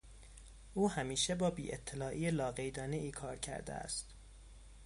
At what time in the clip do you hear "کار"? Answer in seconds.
3.11-3.35